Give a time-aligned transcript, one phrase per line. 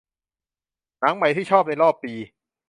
[0.99, 2.13] หนังใหม่ที่ชอบในรอบปี